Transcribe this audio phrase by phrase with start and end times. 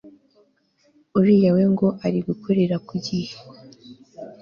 [1.19, 3.33] uriya we ngo ari gukorera ku gihe